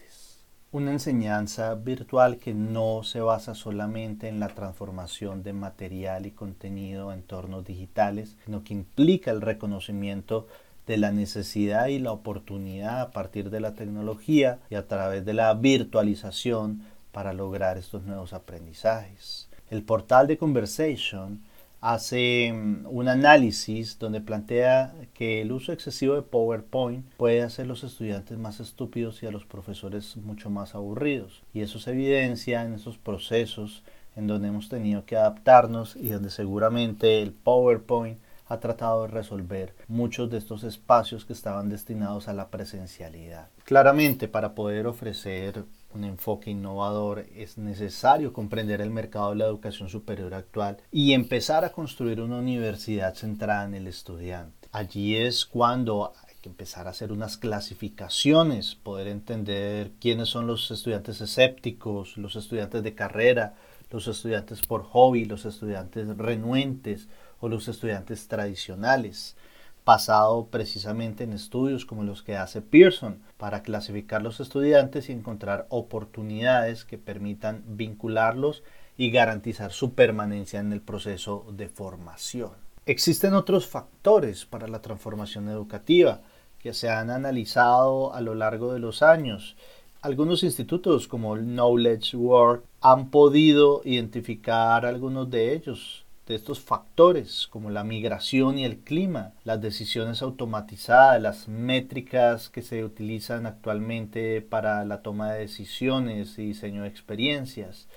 Una 0.74 0.90
enseñanza 0.90 1.72
virtual 1.76 2.38
que 2.38 2.52
no 2.52 3.04
se 3.04 3.20
basa 3.20 3.54
solamente 3.54 4.26
en 4.26 4.40
la 4.40 4.48
transformación 4.48 5.44
de 5.44 5.52
material 5.52 6.26
y 6.26 6.32
contenido 6.32 7.12
en 7.12 7.20
entornos 7.20 7.64
digitales, 7.64 8.34
sino 8.44 8.64
que 8.64 8.74
implica 8.74 9.30
el 9.30 9.40
reconocimiento 9.40 10.48
de 10.88 10.96
la 10.96 11.12
necesidad 11.12 11.86
y 11.86 12.00
la 12.00 12.10
oportunidad 12.10 13.02
a 13.02 13.12
partir 13.12 13.50
de 13.50 13.60
la 13.60 13.74
tecnología 13.74 14.58
y 14.68 14.74
a 14.74 14.88
través 14.88 15.24
de 15.24 15.34
la 15.34 15.54
virtualización 15.54 16.82
para 17.12 17.32
lograr 17.32 17.78
estos 17.78 18.02
nuevos 18.02 18.32
aprendizajes. 18.32 19.48
El 19.70 19.84
portal 19.84 20.26
de 20.26 20.38
Conversation 20.38 21.40
hace 21.84 22.50
mm, 22.50 22.86
un 22.86 23.08
análisis 23.08 23.98
donde 23.98 24.22
plantea 24.22 24.94
que 25.12 25.42
el 25.42 25.52
uso 25.52 25.70
excesivo 25.70 26.14
de 26.14 26.22
PowerPoint 26.22 27.04
puede 27.18 27.42
hacer 27.42 27.66
a 27.66 27.68
los 27.68 27.84
estudiantes 27.84 28.38
más 28.38 28.58
estúpidos 28.58 29.22
y 29.22 29.26
a 29.26 29.30
los 29.30 29.44
profesores 29.44 30.16
mucho 30.16 30.48
más 30.48 30.74
aburridos. 30.74 31.42
Y 31.52 31.60
eso 31.60 31.78
se 31.78 31.90
evidencia 31.90 32.64
en 32.64 32.72
esos 32.72 32.96
procesos 32.96 33.82
en 34.16 34.26
donde 34.26 34.48
hemos 34.48 34.70
tenido 34.70 35.04
que 35.04 35.16
adaptarnos 35.16 35.94
y 35.96 36.08
donde 36.08 36.30
seguramente 36.30 37.20
el 37.20 37.32
PowerPoint 37.32 38.18
ha 38.46 38.60
tratado 38.60 39.02
de 39.02 39.08
resolver 39.08 39.74
muchos 39.88 40.30
de 40.30 40.38
estos 40.38 40.64
espacios 40.64 41.24
que 41.24 41.32
estaban 41.32 41.68
destinados 41.68 42.28
a 42.28 42.32
la 42.34 42.48
presencialidad. 42.48 43.48
Claramente, 43.64 44.28
para 44.28 44.54
poder 44.54 44.86
ofrecer 44.86 45.64
un 45.94 46.04
enfoque 46.04 46.50
innovador 46.50 47.26
es 47.34 47.56
necesario 47.56 48.32
comprender 48.32 48.80
el 48.80 48.90
mercado 48.90 49.30
de 49.30 49.36
la 49.36 49.46
educación 49.46 49.88
superior 49.88 50.34
actual 50.34 50.78
y 50.90 51.12
empezar 51.12 51.64
a 51.64 51.70
construir 51.70 52.20
una 52.20 52.38
universidad 52.38 53.14
centrada 53.14 53.64
en 53.64 53.74
el 53.74 53.86
estudiante. 53.86 54.68
Allí 54.72 55.16
es 55.16 55.46
cuando 55.46 56.12
hay 56.26 56.34
que 56.42 56.48
empezar 56.48 56.88
a 56.88 56.90
hacer 56.90 57.12
unas 57.12 57.36
clasificaciones, 57.36 58.74
poder 58.74 59.06
entender 59.06 59.92
quiénes 60.00 60.28
son 60.28 60.48
los 60.48 60.70
estudiantes 60.70 61.20
escépticos, 61.20 62.18
los 62.18 62.34
estudiantes 62.34 62.82
de 62.82 62.94
carrera, 62.94 63.54
los 63.90 64.08
estudiantes 64.08 64.62
por 64.62 64.82
hobby, 64.82 65.24
los 65.24 65.44
estudiantes 65.44 66.08
renuentes, 66.16 67.08
los 67.48 67.68
estudiantes 67.68 68.28
tradicionales, 68.28 69.36
basado 69.84 70.46
precisamente 70.46 71.24
en 71.24 71.32
estudios 71.32 71.84
como 71.84 72.04
los 72.04 72.22
que 72.22 72.36
hace 72.36 72.62
Pearson 72.62 73.18
para 73.36 73.62
clasificar 73.62 74.22
los 74.22 74.40
estudiantes 74.40 75.08
y 75.08 75.12
encontrar 75.12 75.66
oportunidades 75.68 76.84
que 76.84 76.96
permitan 76.96 77.62
vincularlos 77.66 78.62
y 78.96 79.10
garantizar 79.10 79.72
su 79.72 79.92
permanencia 79.94 80.60
en 80.60 80.72
el 80.72 80.80
proceso 80.80 81.44
de 81.50 81.68
formación. 81.68 82.52
Existen 82.86 83.34
otros 83.34 83.66
factores 83.66 84.44
para 84.46 84.68
la 84.68 84.80
transformación 84.80 85.48
educativa 85.48 86.20
que 86.58 86.72
se 86.72 86.88
han 86.88 87.10
analizado 87.10 88.14
a 88.14 88.20
lo 88.20 88.34
largo 88.34 88.72
de 88.72 88.78
los 88.78 89.02
años. 89.02 89.56
Algunos 90.00 90.42
institutos 90.42 91.08
como 91.08 91.34
el 91.34 91.44
Knowledge 91.44 92.16
World 92.16 92.62
han 92.80 93.10
podido 93.10 93.82
identificar 93.84 94.86
algunos 94.86 95.30
de 95.30 95.54
ellos 95.54 96.03
de 96.26 96.34
estos 96.34 96.60
factores 96.60 97.46
como 97.48 97.70
la 97.70 97.84
migración 97.84 98.58
y 98.58 98.64
el 98.64 98.78
clima, 98.78 99.32
las 99.44 99.60
decisiones 99.60 100.22
automatizadas, 100.22 101.20
las 101.20 101.48
métricas 101.48 102.48
que 102.48 102.62
se 102.62 102.82
utilizan 102.84 103.46
actualmente 103.46 104.40
para 104.40 104.84
la 104.84 105.02
toma 105.02 105.32
de 105.32 105.40
decisiones 105.40 106.38
y 106.38 106.46
diseño 106.46 106.82
de 106.82 106.88
experiencias. 106.88 107.88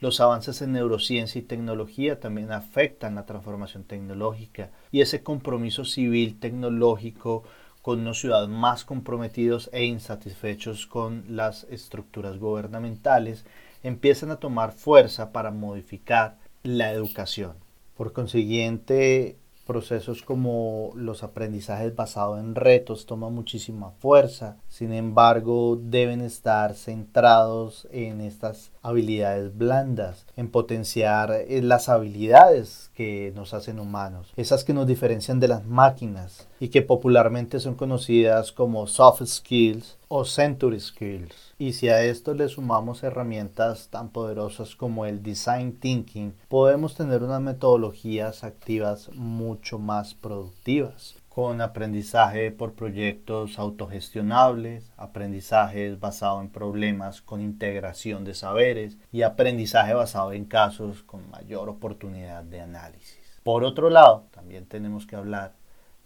Los 0.00 0.20
avances 0.20 0.62
en 0.62 0.72
neurociencia 0.72 1.40
y 1.40 1.42
tecnología 1.42 2.20
también 2.20 2.52
afectan 2.52 3.14
la 3.16 3.26
transformación 3.26 3.84
tecnológica 3.84 4.70
y 4.92 5.00
ese 5.00 5.22
compromiso 5.22 5.84
civil 5.84 6.38
tecnológico 6.38 7.44
con 7.82 8.00
unos 8.00 8.20
ciudadanos 8.20 8.56
más 8.56 8.84
comprometidos 8.84 9.70
e 9.72 9.84
insatisfechos 9.84 10.86
con 10.86 11.24
las 11.28 11.64
estructuras 11.64 12.38
gubernamentales 12.38 13.44
empiezan 13.82 14.30
a 14.30 14.36
tomar 14.36 14.72
fuerza 14.72 15.32
para 15.32 15.50
modificar 15.50 16.38
la 16.62 16.92
educación. 16.92 17.67
Por 17.98 18.12
consiguiente, 18.12 19.38
procesos 19.66 20.22
como 20.22 20.92
los 20.94 21.24
aprendizajes 21.24 21.96
basados 21.96 22.38
en 22.38 22.54
retos 22.54 23.06
toman 23.06 23.34
muchísima 23.34 23.90
fuerza. 23.90 24.56
Sin 24.68 24.92
embargo, 24.92 25.76
deben 25.82 26.20
estar 26.20 26.74
centrados 26.74 27.88
en 27.90 28.20
estas 28.20 28.70
habilidades 28.82 29.58
blandas, 29.58 30.26
en 30.36 30.48
potenciar 30.48 31.32
eh, 31.32 31.60
las 31.60 31.88
habilidades 31.88 32.92
que 32.94 33.32
nos 33.34 33.52
hacen 33.52 33.80
humanos, 33.80 34.32
esas 34.36 34.62
que 34.62 34.74
nos 34.74 34.86
diferencian 34.86 35.40
de 35.40 35.48
las 35.48 35.66
máquinas 35.66 36.46
y 36.60 36.68
que 36.68 36.82
popularmente 36.82 37.58
son 37.58 37.74
conocidas 37.74 38.52
como 38.52 38.86
soft 38.86 39.24
skills 39.26 39.97
o 40.08 40.24
century 40.24 40.80
skills. 40.80 41.54
Y 41.58 41.74
si 41.74 41.88
a 41.88 42.02
esto 42.02 42.34
le 42.34 42.48
sumamos 42.48 43.02
herramientas 43.02 43.88
tan 43.88 44.08
poderosas 44.08 44.74
como 44.74 45.04
el 45.04 45.22
design 45.22 45.72
thinking, 45.78 46.34
podemos 46.48 46.94
tener 46.94 47.22
unas 47.22 47.42
metodologías 47.42 48.42
activas 48.42 49.10
mucho 49.14 49.78
más 49.78 50.14
productivas 50.14 51.14
con 51.28 51.60
aprendizaje 51.60 52.50
por 52.50 52.72
proyectos 52.72 53.60
autogestionables, 53.60 54.90
aprendizajes 54.96 56.00
basado 56.00 56.40
en 56.40 56.48
problemas 56.48 57.22
con 57.22 57.40
integración 57.40 58.24
de 58.24 58.34
saberes 58.34 58.96
y 59.12 59.22
aprendizaje 59.22 59.94
basado 59.94 60.32
en 60.32 60.46
casos 60.46 61.04
con 61.04 61.30
mayor 61.30 61.68
oportunidad 61.68 62.42
de 62.42 62.60
análisis. 62.60 63.40
Por 63.44 63.62
otro 63.62 63.88
lado, 63.88 64.24
también 64.32 64.66
tenemos 64.66 65.06
que 65.06 65.14
hablar 65.14 65.54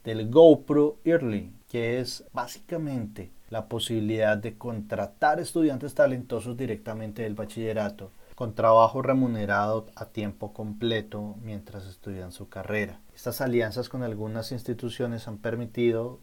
del 0.05 0.29
GoPro 0.29 0.99
Early, 1.05 1.51
que 1.69 2.01
es 2.01 2.25
básicamente 2.33 3.31
la 3.53 3.69
posibilidad 3.69 4.39
de 4.39 4.57
contratar 4.57 5.39
estudiantes 5.39 5.95
talentosos 5.95 6.57
directamente 6.57 7.21
del 7.21 7.35
bachillerato 7.35 8.11
con 8.35 8.55
trabajo 8.55 9.03
remunerado 9.03 9.89
a 9.95 10.07
tiempo 10.07 10.55
completo 10.55 11.37
mientras 11.43 11.87
estudian 11.87 12.33
su 12.33 12.49
carrera. 12.49 13.03
Estas 13.15 13.43
alianzas 13.43 13.91
con 13.91 14.03
algunas 14.05 14.53
instituciones 14.53 15.29
han 15.29 15.37
permitido 15.37 16.19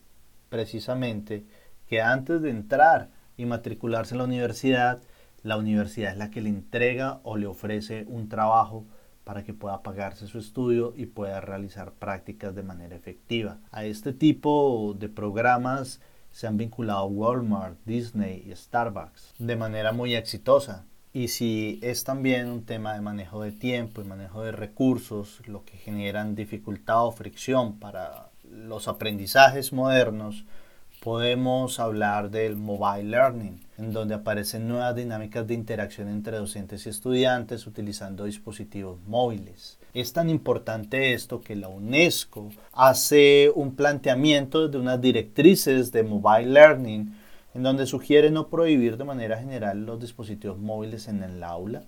precisamente 0.49 1.45
que 1.87 2.01
antes 2.01 2.41
de 2.41 2.49
entrar 2.49 3.11
y 3.37 3.45
matricularse 3.45 4.15
en 4.15 4.17
la 4.17 4.23
universidad, 4.23 4.99
la 5.43 5.57
universidad 5.57 6.11
es 6.13 6.17
la 6.17 6.31
que 6.31 6.41
le 6.41 6.49
entrega 6.49 7.19
o 7.21 7.37
le 7.37 7.45
ofrece 7.45 8.05
un 8.07 8.27
trabajo 8.27 8.85
para 9.23 9.43
que 9.43 9.53
pueda 9.53 9.83
pagarse 9.83 10.25
su 10.25 10.39
estudio 10.39 10.95
y 10.97 11.05
pueda 11.05 11.41
realizar 11.41 11.91
prácticas 11.91 12.55
de 12.55 12.63
manera 12.63 12.95
efectiva. 12.95 13.59
A 13.69 13.85
este 13.85 14.13
tipo 14.13 14.95
de 14.97 15.09
programas 15.09 16.01
se 16.31 16.47
han 16.47 16.57
vinculado 16.57 17.05
Walmart, 17.05 17.77
Disney 17.85 18.43
y 18.47 18.55
Starbucks 18.55 19.33
de 19.39 19.55
manera 19.55 19.91
muy 19.91 20.15
exitosa. 20.15 20.85
Y 21.11 21.29
si 21.29 21.79
es 21.81 22.03
también 22.03 22.49
un 22.49 22.65
tema 22.65 22.93
de 22.93 23.01
manejo 23.01 23.41
de 23.41 23.51
tiempo 23.51 24.01
y 24.01 24.05
manejo 24.05 24.43
de 24.43 24.51
recursos, 24.51 25.41
lo 25.47 25.65
que 25.65 25.77
generan 25.77 26.35
dificultad 26.35 27.05
o 27.05 27.11
fricción 27.11 27.79
para 27.79 28.29
los 28.43 28.87
aprendizajes 28.87 29.73
modernos, 29.73 30.45
podemos 31.01 31.79
hablar 31.79 32.29
del 32.29 32.57
mobile 32.57 33.09
learning, 33.09 33.59
en 33.77 33.91
donde 33.91 34.15
aparecen 34.15 34.67
nuevas 34.67 34.95
dinámicas 34.95 35.47
de 35.47 35.55
interacción 35.55 36.09
entre 36.09 36.37
docentes 36.37 36.85
y 36.85 36.89
estudiantes 36.89 37.65
utilizando 37.65 38.25
dispositivos 38.25 38.99
móviles. 39.07 39.78
Es 39.93 40.13
tan 40.13 40.29
importante 40.29 41.13
esto 41.13 41.41
que 41.41 41.55
la 41.55 41.67
UNESCO 41.67 42.49
hace 42.73 43.51
un 43.55 43.75
planteamiento 43.75 44.67
de 44.67 44.77
unas 44.77 45.01
directrices 45.01 45.91
de 45.91 46.03
mobile 46.03 46.51
learning 46.51 47.15
en 47.55 47.63
donde 47.63 47.87
sugiere 47.87 48.29
no 48.29 48.49
prohibir 48.49 48.97
de 48.97 49.03
manera 49.03 49.39
general 49.39 49.85
los 49.85 49.99
dispositivos 49.99 50.59
móviles 50.59 51.07
en 51.07 51.23
el 51.23 51.43
aula, 51.43 51.85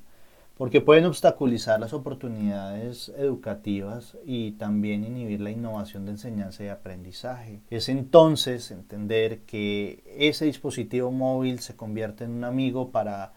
porque 0.58 0.82
pueden 0.82 1.06
obstaculizar 1.06 1.80
las 1.80 1.94
oportunidades 1.94 3.10
educativas 3.18 4.18
y 4.26 4.54
también 4.54 5.04
inhibir 5.04 5.40
la 5.42 5.52
innovación 5.52 6.06
de 6.06 6.12
enseñanza 6.14 6.64
y 6.64 6.70
aprendizaje. 6.70 7.62
Es 7.70 7.88
entonces 7.88 8.72
entender 8.72 9.42
que 9.42 10.04
ese 10.18 10.46
dispositivo 10.46 11.12
móvil 11.12 11.60
se 11.60 11.76
convierte 11.76 12.24
en 12.24 12.32
un 12.32 12.46
amigo 12.46 12.90
para 12.90 13.34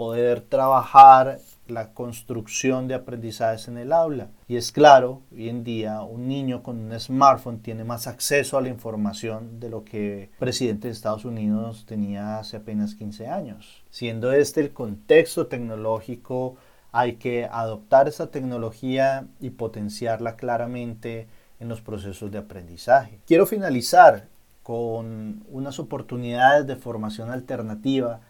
poder 0.00 0.40
trabajar 0.40 1.40
la 1.68 1.92
construcción 1.92 2.88
de 2.88 2.94
aprendizajes 2.94 3.68
en 3.68 3.76
el 3.76 3.92
aula. 3.92 4.28
Y 4.48 4.56
es 4.56 4.72
claro, 4.72 5.20
hoy 5.30 5.50
en 5.50 5.62
día 5.62 6.00
un 6.00 6.26
niño 6.26 6.62
con 6.62 6.78
un 6.78 6.98
smartphone 6.98 7.58
tiene 7.60 7.84
más 7.84 8.06
acceso 8.06 8.56
a 8.56 8.62
la 8.62 8.70
información 8.70 9.60
de 9.60 9.68
lo 9.68 9.84
que 9.84 10.22
el 10.22 10.28
presidente 10.38 10.88
de 10.88 10.92
Estados 10.92 11.26
Unidos 11.26 11.84
tenía 11.86 12.38
hace 12.38 12.56
apenas 12.56 12.94
15 12.94 13.28
años. 13.28 13.84
Siendo 13.90 14.32
este 14.32 14.62
el 14.62 14.72
contexto 14.72 15.48
tecnológico, 15.48 16.56
hay 16.92 17.16
que 17.16 17.44
adoptar 17.44 18.08
esa 18.08 18.30
tecnología 18.30 19.26
y 19.38 19.50
potenciarla 19.50 20.36
claramente 20.36 21.28
en 21.58 21.68
los 21.68 21.82
procesos 21.82 22.30
de 22.30 22.38
aprendizaje. 22.38 23.20
Quiero 23.26 23.44
finalizar 23.44 24.28
con 24.62 25.44
unas 25.50 25.78
oportunidades 25.78 26.66
de 26.66 26.76
formación 26.76 27.30
alternativa 27.30 28.20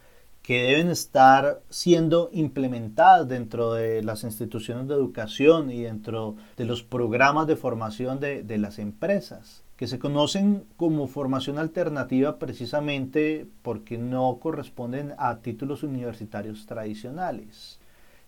que 0.51 0.63
deben 0.63 0.91
estar 0.91 1.63
siendo 1.71 2.29
implementadas 2.33 3.29
dentro 3.29 3.73
de 3.75 4.03
las 4.03 4.25
instituciones 4.25 4.89
de 4.89 4.95
educación 4.95 5.71
y 5.71 5.83
dentro 5.83 6.35
de 6.57 6.65
los 6.65 6.83
programas 6.83 7.47
de 7.47 7.55
formación 7.55 8.19
de, 8.19 8.43
de 8.43 8.59
las 8.59 8.81
empresas, 8.81 9.63
que 9.77 9.87
se 9.87 10.01
conocen 10.01 10.65
como 10.77 11.07
formación 11.07 11.57
alternativa 11.57 12.41
precisamente 12.41 13.47
porque 13.63 13.97
no 13.97 14.39
corresponden 14.41 15.15
a 15.19 15.39
títulos 15.39 15.85
universitarios 15.85 16.67
tradicionales 16.67 17.80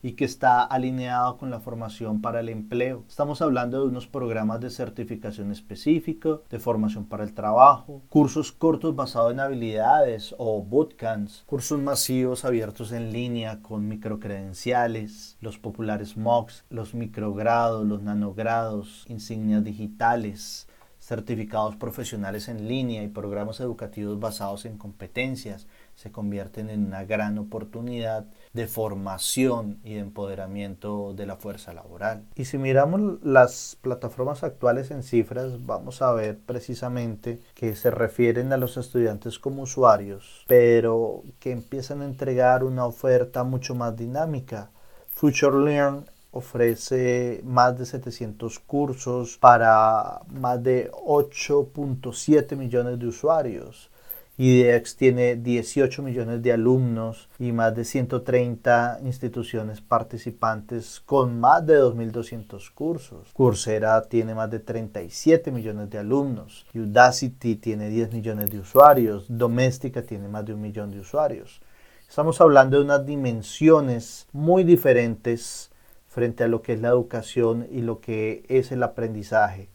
y 0.03 0.13
que 0.13 0.25
está 0.25 0.63
alineado 0.63 1.39
con 1.39 1.51
la 1.51 1.61
formación 1.61 2.21
para 2.21 2.41
el 2.41 2.49
empleo. 2.49 3.05
Estamos 3.09 3.41
hablando 3.41 3.81
de 3.81 3.89
unos 3.89 4.09
programas 4.09 4.61
de 4.61 4.71
certificación 4.71 5.53
específico, 5.53 6.43
de 6.51 6.59
formación 6.59 7.05
para 7.05 7.23
el 7.25 7.35
trabajo, 7.35 8.03
cursos 8.09 8.51
cortos 8.51 8.97
basados 8.97 9.33
en 9.33 9.41
habilidades 9.41 10.35
o 10.39 10.63
bootcamps, 10.63 11.45
cursos 11.47 11.81
masivos 11.81 12.45
abiertos 12.45 12.91
en 12.93 13.13
línea 13.13 13.61
con 13.63 13.87
microcredenciales, 13.87 15.37
los 15.41 15.59
populares 15.59 16.17
MOOCs, 16.17 16.65
los 16.69 16.95
microgrados, 16.95 17.87
los 17.87 18.03
nanogrados, 18.03 19.05
insignias 19.09 19.63
digitales, 19.63 20.67
certificados 21.03 21.75
profesionales 21.75 22.49
en 22.49 22.69
línea 22.69 23.03
y 23.03 23.09
programas 23.09 23.59
educativos 23.59 24.21
basados 24.21 24.65
en 24.67 24.79
competencias 24.79 25.67
se 25.97 26.13
convierten 26.13 26.71
en 26.71 26.87
una 26.87 27.05
gran 27.05 27.39
oportunidad 27.39 28.25
de 28.53 28.69
formación 28.69 29.81
y 29.83 29.95
de 29.95 30.01
empoderamiento 30.01 31.13
de 31.13 31.27
la 31.27 31.37
fuerza 31.37 31.73
laboral. 31.73 32.25
Y 32.37 32.45
si 32.45 32.57
miramos 32.57 33.21
las 33.25 33.77
plataformas 33.81 34.45
actuales 34.45 34.93
en 34.93 35.03
cifras, 35.03 35.67
vamos 35.67 36.03
a 36.03 36.13
ver 36.13 36.39
precisamente 36.39 37.41
que 37.55 37.75
se 37.75 37.91
refieren 37.91 38.53
a 38.53 38.57
los 38.57 38.77
estudiantes 38.77 39.41
como 39.41 39.63
usuarios, 39.63 40.45
pero 40.47 41.25
que 41.41 41.51
empiezan 41.51 42.03
a 42.03 42.07
entregar 42.07 42.63
una 42.63 42.87
oferta 42.87 43.43
mucho 43.43 43.75
más 43.75 43.97
dinámica. 43.97 44.71
Future 45.09 45.65
Learn 45.65 46.05
ofrece 46.33 47.41
más 47.45 47.79
de 47.79 47.87
700 47.87 48.59
cursos 48.59 49.37
para 49.39 50.23
más 50.29 50.63
de 50.63 50.91
8.7 50.91 52.57
millones 52.57 52.99
de 52.99 53.07
usuarios. 53.07 53.91
IDEX 54.39 54.97
tiene 54.97 55.37
18 55.37 56.03
millones 56.03 56.43
de 56.43 56.53
alumnos 56.53 57.29
y 57.39 57.53
más 57.53 57.77
de 57.77 57.85
130 57.85 59.01
instituciones 59.05 59.83
participantes 59.83 61.03
con 61.05 61.39
más 61.39 61.67
de 61.67 61.79
2.200 61.79 62.73
cursos. 62.75 63.29
Coursera 63.35 64.03
tiene 64.09 64.35
más 64.35 64.51
de 64.51 64.59
37 64.59 65.51
millones 65.51 65.91
de 65.91 65.99
alumnos. 65.99 66.65
Udacity 66.75 67.57
tiene 67.57 67.91
10 67.91 68.15
millones 68.15 68.51
de 68.51 68.59
usuarios. 68.59 69.27
Doméstica 69.29 70.01
tiene 70.01 70.29
más 70.29 70.47
de 70.47 70.55
un 70.55 70.63
millón 70.63 70.91
de 70.91 71.01
usuarios. 71.01 71.61
Estamos 72.09 72.41
hablando 72.41 72.79
de 72.79 72.85
unas 72.85 73.05
dimensiones 73.05 74.27
muy 74.33 74.65
diferentes 74.65 75.72
frente 76.13 76.45
a 76.45 76.49
lo 76.49 76.61
que 76.61 76.75
es 76.75 76.81
la 76.81 76.89
educación 76.89 77.67
y 77.71 77.81
lo 77.81 78.01
que 78.01 78.45
es 78.49 78.71
el 78.71 78.83
aprendizaje. 78.83 79.71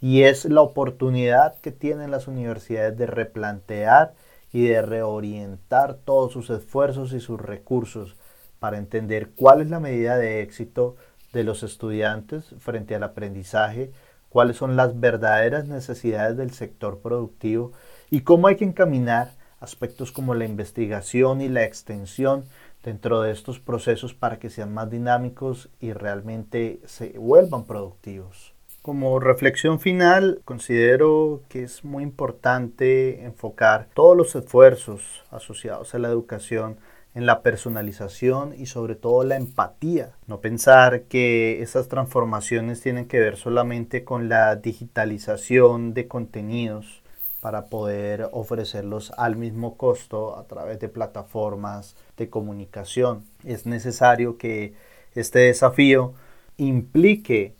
Y 0.00 0.22
es 0.22 0.46
la 0.46 0.62
oportunidad 0.62 1.60
que 1.60 1.70
tienen 1.70 2.10
las 2.10 2.28
universidades 2.28 2.96
de 2.96 3.06
replantear 3.06 4.14
y 4.52 4.66
de 4.68 4.80
reorientar 4.80 5.94
todos 5.94 6.32
sus 6.32 6.48
esfuerzos 6.48 7.12
y 7.12 7.20
sus 7.20 7.38
recursos 7.38 8.16
para 8.58 8.78
entender 8.78 9.32
cuál 9.36 9.60
es 9.60 9.68
la 9.68 9.80
medida 9.80 10.16
de 10.16 10.40
éxito 10.40 10.96
de 11.34 11.44
los 11.44 11.62
estudiantes 11.62 12.54
frente 12.58 12.94
al 12.94 13.02
aprendizaje, 13.02 13.92
cuáles 14.30 14.56
son 14.56 14.76
las 14.76 14.98
verdaderas 14.98 15.68
necesidades 15.68 16.38
del 16.38 16.52
sector 16.52 17.00
productivo 17.00 17.72
y 18.10 18.22
cómo 18.22 18.48
hay 18.48 18.56
que 18.56 18.64
encaminar 18.64 19.32
aspectos 19.60 20.10
como 20.10 20.34
la 20.34 20.46
investigación 20.46 21.42
y 21.42 21.48
la 21.50 21.64
extensión 21.64 22.44
dentro 22.82 23.22
de 23.22 23.32
estos 23.32 23.60
procesos 23.60 24.14
para 24.14 24.38
que 24.38 24.50
sean 24.50 24.72
más 24.72 24.90
dinámicos 24.90 25.70
y 25.80 25.92
realmente 25.92 26.80
se 26.84 27.18
vuelvan 27.18 27.64
productivos. 27.64 28.54
Como 28.82 29.20
reflexión 29.20 29.78
final, 29.78 30.40
considero 30.44 31.42
que 31.48 31.62
es 31.62 31.84
muy 31.84 32.02
importante 32.02 33.22
enfocar 33.24 33.88
todos 33.94 34.16
los 34.16 34.34
esfuerzos 34.34 35.22
asociados 35.30 35.94
a 35.94 36.00
la 36.00 36.08
educación 36.08 36.78
en 37.14 37.26
la 37.26 37.42
personalización 37.42 38.54
y 38.58 38.66
sobre 38.66 38.94
todo 38.94 39.22
la 39.22 39.36
empatía. 39.36 40.12
No 40.26 40.40
pensar 40.40 41.02
que 41.02 41.62
esas 41.62 41.88
transformaciones 41.88 42.80
tienen 42.80 43.06
que 43.06 43.20
ver 43.20 43.36
solamente 43.36 44.02
con 44.02 44.28
la 44.28 44.56
digitalización 44.56 45.94
de 45.94 46.08
contenidos 46.08 47.01
para 47.42 47.66
poder 47.66 48.30
ofrecerlos 48.32 49.12
al 49.18 49.36
mismo 49.36 49.76
costo 49.76 50.38
a 50.38 50.44
través 50.44 50.78
de 50.78 50.88
plataformas 50.88 51.96
de 52.16 52.30
comunicación. 52.30 53.24
Es 53.44 53.66
necesario 53.66 54.38
que 54.38 54.74
este 55.14 55.40
desafío 55.40 56.14
implique 56.56 57.56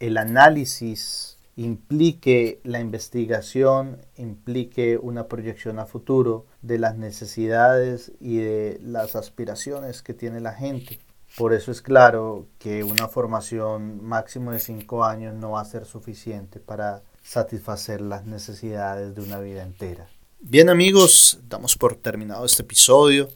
el 0.00 0.18
análisis 0.18 1.32
implique 1.56 2.60
la 2.64 2.80
investigación, 2.80 3.98
implique 4.16 4.98
una 4.98 5.28
proyección 5.28 5.78
a 5.78 5.86
futuro 5.86 6.46
de 6.62 6.78
las 6.78 6.96
necesidades 6.96 8.12
y 8.20 8.38
de 8.38 8.80
las 8.82 9.16
aspiraciones 9.16 10.02
que 10.02 10.14
tiene 10.14 10.40
la 10.40 10.52
gente. 10.52 10.98
Por 11.36 11.52
eso 11.54 11.70
es 11.70 11.80
claro 11.80 12.46
que 12.58 12.84
una 12.84 13.08
formación 13.08 14.04
máximo 14.04 14.52
de 14.52 14.58
cinco 14.58 15.04
años 15.04 15.34
no 15.34 15.52
va 15.52 15.62
a 15.62 15.66
ser 15.66 15.86
suficiente 15.86 16.60
para 16.60 17.02
satisfacer 17.22 18.00
las 18.00 18.24
necesidades 18.24 19.14
de 19.14 19.20
una 19.22 19.38
vida 19.40 19.62
entera. 19.62 20.08
Bien 20.40 20.68
amigos, 20.68 21.38
damos 21.48 21.76
por 21.76 21.94
terminado 21.96 22.44
este 22.44 22.62
episodio, 22.62 23.28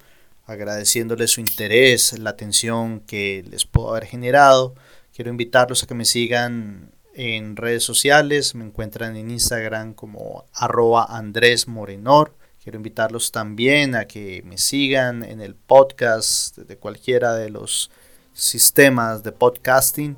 agradeciéndoles 0.47 1.31
su 1.31 1.41
interés, 1.41 2.19
la 2.19 2.31
atención 2.31 3.01
que 3.01 3.45
les 3.49 3.65
puedo 3.65 3.91
haber 3.91 4.07
generado. 4.07 4.75
Quiero 5.15 5.31
invitarlos 5.31 5.83
a 5.83 5.87
que 5.87 5.95
me 5.95 6.05
sigan 6.05 6.91
en 7.15 7.57
redes 7.57 7.85
sociales. 7.85 8.55
Me 8.55 8.65
encuentran 8.65 9.17
en 9.17 9.31
Instagram 9.31 9.95
como 9.95 10.45
arroba 10.53 11.07
Andrés 11.09 11.67
Morenor. 11.67 12.35
Quiero 12.63 12.77
invitarlos 12.77 13.33
también 13.33 13.95
a 13.95 14.07
que 14.07 14.43
me 14.45 14.59
sigan 14.59 15.25
en 15.25 15.41
el 15.41 15.55
podcast 15.55 16.59
de 16.59 16.77
cualquiera 16.77 17.35
de 17.35 17.49
los 17.49 17.91
sistemas 18.33 19.23
de 19.23 19.33
podcasting. 19.33 20.17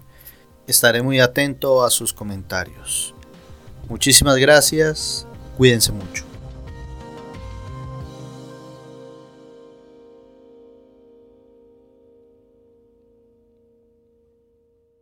Estaré 0.66 1.02
muy 1.02 1.20
atento 1.20 1.85
a 1.85 1.90
sus 1.90 2.12
comentarios. 2.12 3.14
Muchísimas 3.88 4.37
gracias. 4.37 5.27
Cuídense 5.57 5.92
mucho. 5.92 6.28